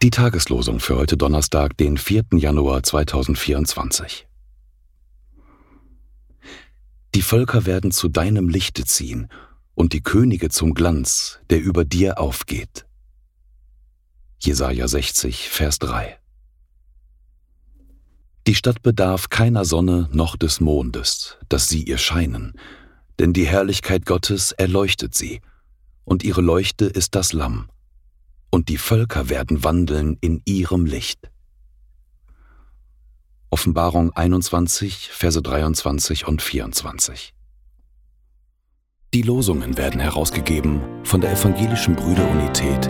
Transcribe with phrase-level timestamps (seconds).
[0.00, 2.26] Die Tageslosung für heute Donnerstag, den 4.
[2.34, 4.28] Januar 2024.
[7.16, 9.26] Die Völker werden zu deinem Lichte ziehen
[9.74, 12.86] und die Könige zum Glanz, der über dir aufgeht.
[14.38, 16.20] Jesaja 60, Vers 3.
[18.46, 22.54] Die Stadt bedarf keiner Sonne noch des Mondes, dass sie ihr scheinen,
[23.18, 25.40] denn die Herrlichkeit Gottes erleuchtet sie,
[26.04, 27.68] und ihre Leuchte ist das Lamm
[28.50, 31.30] und die Völker werden wandeln in ihrem Licht.
[33.50, 37.34] Offenbarung 21, Verse 23 und 24.
[39.12, 42.88] Die Losungen werden herausgegeben von der Evangelischen Brüderunität.